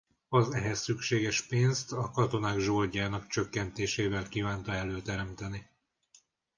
Az 0.29 0.53
ehhez 0.53 0.81
szükséges 0.81 1.41
pénzt 1.41 1.91
a 1.93 2.11
katonák 2.11 2.59
zsoldjának 2.59 3.27
csökkentésével 3.27 4.27
kívánta 4.29 4.73
előteremteni. 4.73 5.67